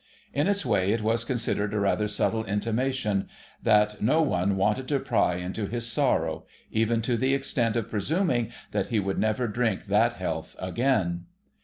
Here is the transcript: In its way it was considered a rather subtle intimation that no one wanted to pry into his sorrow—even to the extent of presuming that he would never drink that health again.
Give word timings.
In 0.33 0.47
its 0.47 0.65
way 0.65 0.93
it 0.93 1.03
was 1.03 1.23
considered 1.23 1.75
a 1.75 1.79
rather 1.79 2.07
subtle 2.07 2.43
intimation 2.45 3.29
that 3.61 4.01
no 4.01 4.23
one 4.23 4.55
wanted 4.55 4.87
to 4.87 4.99
pry 4.99 5.35
into 5.35 5.67
his 5.67 5.85
sorrow—even 5.85 7.03
to 7.03 7.17
the 7.17 7.35
extent 7.35 7.75
of 7.75 7.91
presuming 7.91 8.51
that 8.71 8.87
he 8.87 8.99
would 8.99 9.19
never 9.19 9.47
drink 9.47 9.85
that 9.85 10.13
health 10.13 10.55
again. 10.57 11.25